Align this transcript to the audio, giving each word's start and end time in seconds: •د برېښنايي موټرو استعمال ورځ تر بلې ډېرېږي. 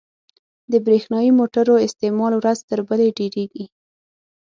•د 0.71 0.73
برېښنايي 0.85 1.31
موټرو 1.39 1.75
استعمال 1.87 2.31
ورځ 2.35 2.59
تر 2.69 2.79
بلې 2.87 3.07
ډېرېږي. 3.17 3.65